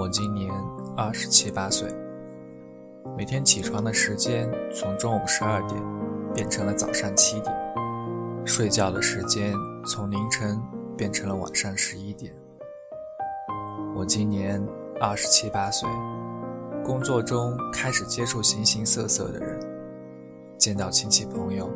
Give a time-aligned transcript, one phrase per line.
[0.00, 0.50] 我今年
[0.96, 1.86] 二十七八岁，
[3.18, 5.78] 每天起床的时间从中午十二点
[6.32, 7.54] 变成了早上七点，
[8.46, 9.52] 睡觉的时间
[9.84, 10.58] 从凌晨
[10.96, 12.34] 变成了晚上十一点。
[13.94, 14.66] 我今年
[14.98, 15.86] 二十七八岁，
[16.82, 19.60] 工作中开始接触形形色色的人，
[20.56, 21.68] 见到亲戚朋友，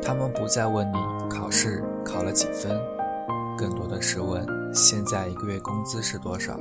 [0.00, 0.96] 他们不再问你
[1.28, 2.80] 考试考了几分，
[3.58, 6.56] 更多的是问现在一个月工资是多少。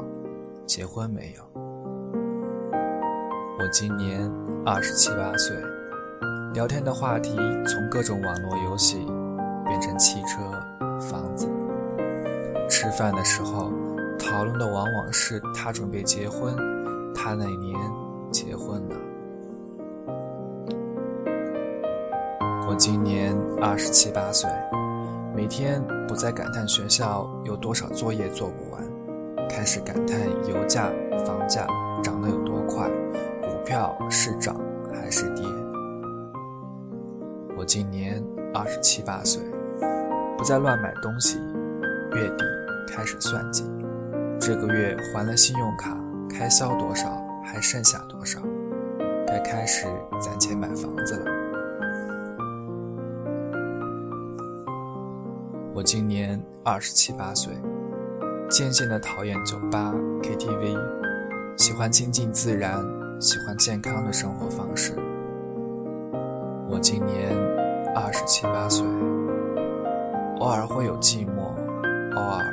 [0.65, 1.43] 结婚没有？
[3.59, 4.31] 我今年
[4.65, 5.55] 二十七八岁，
[6.53, 7.35] 聊天的话题
[7.67, 9.05] 从各种网络游戏
[9.65, 10.39] 变成汽车、
[10.99, 11.49] 房子。
[12.69, 13.71] 吃饭的时候
[14.17, 16.55] 讨论的往往是他准备结婚，
[17.13, 17.77] 他哪年
[18.31, 18.95] 结婚了。
[22.67, 24.49] 我今年二十七八岁，
[25.35, 28.81] 每天不再感叹学校有多少作业做不完。
[29.51, 30.89] 开始感叹油价、
[31.25, 31.67] 房价
[32.01, 32.89] 涨得有多快，
[33.41, 34.55] 股票是涨
[34.93, 35.45] 还是跌？
[37.57, 39.43] 我今年二十七八岁，
[40.37, 41.37] 不再乱买东西，
[42.13, 42.45] 月底
[42.87, 43.69] 开始算计，
[44.39, 45.97] 这个月还了信用卡
[46.29, 47.09] 开销多少，
[47.43, 48.39] 还剩下多少？
[49.27, 49.85] 该开始
[50.19, 51.25] 攒钱买房子了。
[55.75, 57.53] 我今年二十七八岁。
[58.51, 60.77] 渐渐的讨厌酒吧、KTV，
[61.55, 62.83] 喜欢亲近自然，
[63.17, 64.93] 喜欢健康的生活方式。
[66.69, 67.33] 我今年
[67.95, 68.85] 二十七八岁，
[70.39, 71.55] 偶尔会有寂寞，
[72.13, 72.43] 偶尔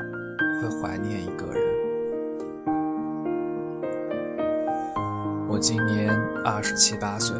[0.63, 1.61] 会怀念一个人。
[5.49, 7.37] 我今年二十七八岁，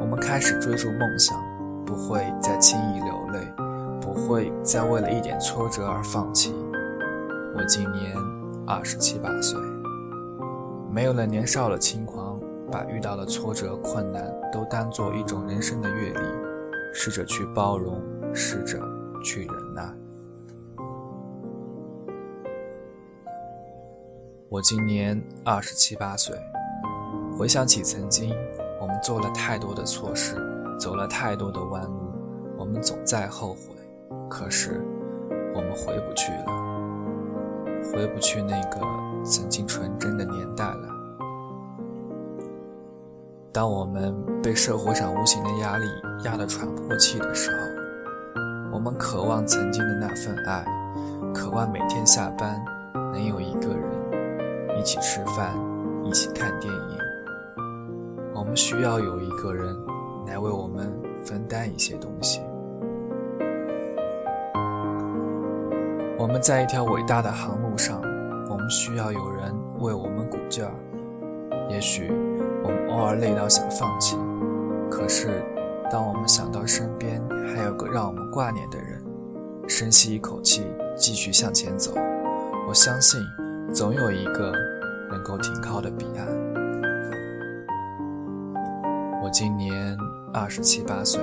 [0.00, 1.36] 我们开始追逐梦想，
[1.84, 3.40] 不会再轻易流泪，
[4.00, 6.54] 不会再为了一点挫折而放弃。
[7.54, 8.16] 我今年
[8.66, 9.60] 二十七八岁，
[10.90, 16.20] 没有了年少的轻狂，把遇到的挫折困难都当做一种人生的阅历，
[16.94, 18.00] 试着去包容，
[18.34, 18.80] 试着
[19.22, 19.94] 去忍耐。
[24.48, 26.34] 我今年二十七八岁，
[27.36, 28.34] 回想起曾经，
[28.80, 30.36] 我们做了太多的错事，
[30.80, 32.12] 走了太多的弯路，
[32.56, 33.74] 我们总在后悔，
[34.30, 34.82] 可是
[35.54, 36.61] 我们回不去了。
[37.84, 38.80] 回不去那个
[39.24, 40.88] 曾经纯真的年代了。
[43.52, 45.84] 当我们被社会上无形的压力
[46.24, 50.64] 压得喘不过气的时候，我们渴望曾经的那份爱，
[51.34, 52.64] 渴望每天下班
[53.12, 55.54] 能有一个人一起吃饭，
[56.04, 56.98] 一起看电影。
[58.34, 59.76] 我们需要有一个人
[60.26, 60.90] 来为我们
[61.22, 62.40] 分担一些东西。
[66.22, 68.00] 我们在一条伟大的航路上，
[68.48, 70.70] 我们需要有人为我们鼓劲儿。
[71.68, 72.12] 也许
[72.62, 74.16] 我们偶尔累到想放弃，
[74.88, 75.42] 可是
[75.90, 79.02] 当我们想到身边还有个让我们挂念的人，
[79.66, 81.92] 深吸一口气，继续向前走，
[82.68, 83.20] 我相信
[83.74, 84.52] 总有一个
[85.10, 86.24] 能够停靠的彼岸。
[89.24, 89.98] 我今年
[90.32, 91.20] 二十七八岁，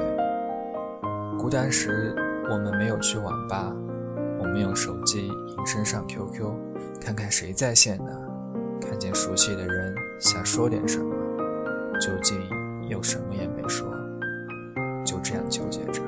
[1.39, 2.13] 孤单时
[2.51, 3.73] 我们没有去网吧。
[4.39, 6.51] 我们用手机隐身上 QQ，
[6.99, 8.11] 看看谁在线呢？
[8.81, 11.13] 看见熟悉的人，想说点什么，
[11.99, 12.39] 究竟
[12.87, 13.87] 又什么也没说，
[15.05, 16.01] 就这样纠结着。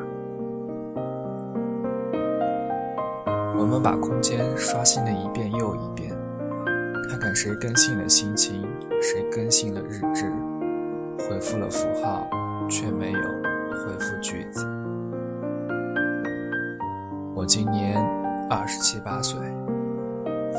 [3.59, 6.09] 我们把空间刷新了一遍又一遍，
[7.09, 8.65] 看看谁更新了心情，
[9.01, 10.31] 谁更新了日志，
[11.19, 12.25] 回复了符号，
[12.69, 14.65] 却没有回复句子。
[17.35, 18.20] 我今年。
[18.53, 19.39] 二十七八岁，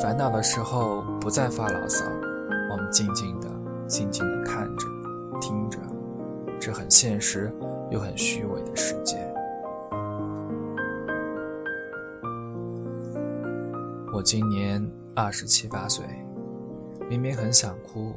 [0.02, 2.06] 烦恼的时候不再发牢骚，
[2.70, 3.46] 我们静静的、
[3.86, 4.86] 静静的看着、
[5.42, 5.78] 听着，
[6.58, 7.52] 这很现实
[7.90, 9.18] 又很虚伪的世界。
[14.10, 14.82] 我今年
[15.14, 16.02] 二十七八岁，
[17.10, 18.14] 明明很想哭，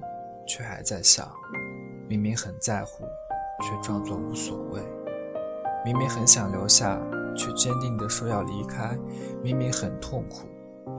[0.47, 1.25] 却还在笑；
[2.07, 3.03] 明明很在乎，
[3.61, 4.79] 却装作无所谓；
[5.83, 6.97] 明明很想留下。
[7.35, 8.97] 却坚定地说要离开，
[9.43, 10.47] 明明很痛苦，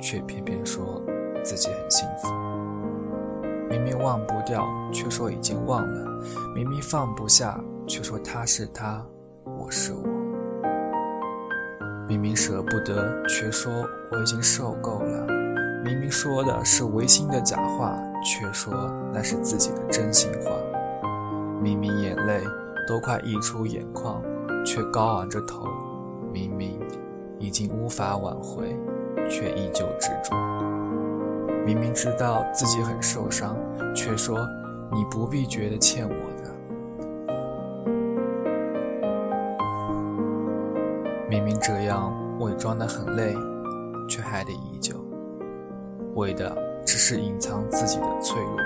[0.00, 1.02] 却偏偏说
[1.42, 2.28] 自己很幸福。
[3.68, 6.06] 明明忘不掉，却说已经忘了；
[6.54, 9.04] 明明放不下，却说他是他，
[9.58, 10.02] 我是我。
[12.08, 15.26] 明明舍不得，却说我已经受够了；
[15.84, 18.72] 明明说的是违心的假话，却说
[19.12, 20.50] 那是自己的真心话。
[21.60, 22.44] 明明眼泪
[22.86, 24.22] 都快溢出眼眶，
[24.64, 25.66] 却高昂着头。
[26.36, 26.78] 明明
[27.38, 28.76] 已经无法挽回，
[29.30, 30.36] 却依旧执着。
[31.64, 33.56] 明明知道自己很受伤，
[33.94, 34.46] 却说
[34.92, 36.54] 你不必觉得欠我的。
[41.26, 43.34] 明明这样伪装的很累，
[44.06, 44.94] 却还得依旧，
[46.16, 46.54] 为的
[46.84, 48.58] 只是隐藏自己的脆弱。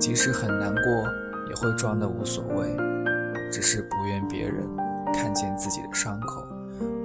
[0.00, 0.82] 即使很难过，
[1.48, 2.76] 也会装的无所谓，
[3.52, 4.68] 只是不愿别人
[5.14, 6.44] 看见自己的伤口。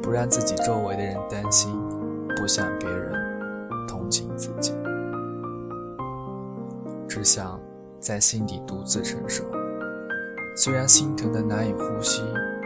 [0.01, 1.71] 不让自己周围的人担心，
[2.35, 3.13] 不想别人
[3.87, 4.73] 同情自己，
[7.07, 7.59] 只想
[7.99, 9.43] 在心底独自承受。
[10.55, 12.23] 虽然心疼的难以呼吸，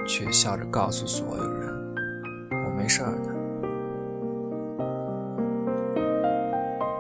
[0.08, 1.70] 却笑着告诉所有人
[2.66, 3.32] ：“我没事儿的。”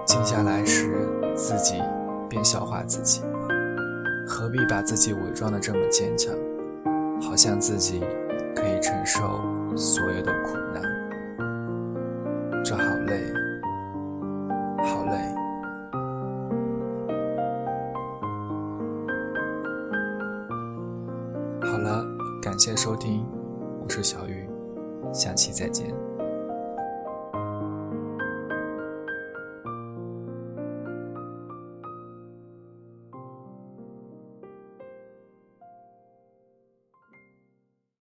[0.05, 1.81] 静下来时，自己
[2.27, 3.21] 便笑话自己：
[4.27, 6.33] 何必把自己伪装的这么坚强？
[7.21, 8.03] 好像自己
[8.55, 9.39] 可以承受。
[9.77, 10.81] 所有的苦难，
[12.63, 13.33] 这好累，
[14.83, 15.17] 好累。
[21.61, 22.05] 好了，
[22.41, 23.25] 感谢收听，
[23.83, 24.47] 我是小雨，
[25.13, 26.10] 下期再见。